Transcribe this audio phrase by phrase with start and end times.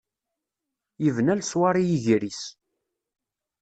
[1.03, 2.41] Yebna leṣwaṛ i yiger-is.